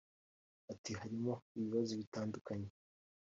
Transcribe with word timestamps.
Ati 0.71 0.91
“Harimo 0.99 1.33
ibibazo 1.57 1.91
bitandukanye 2.01 2.69